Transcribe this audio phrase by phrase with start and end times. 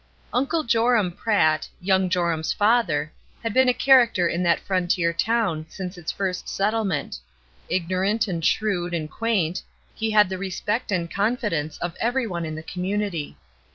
[0.33, 3.13] Uncle Joram Pratt, young Joram's father,
[3.43, 7.19] had been a character in that frontier town since its first settlement.
[7.69, 9.61] Ignorant and shrewd and quaint,
[9.93, 13.37] he had the respect and confidence of every one in the community.